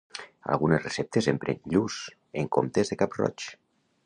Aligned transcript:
Algunes 0.53 0.81
receptes 0.87 1.29
empren 1.33 1.61
lluç 1.75 2.01
en 2.43 2.51
comptes 2.57 2.93
de 2.95 2.99
cap-roig. 3.05 3.51